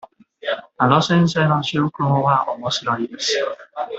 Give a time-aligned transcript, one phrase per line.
[0.79, 1.89] あの先生の授業
[2.23, 3.37] はおもしろいです。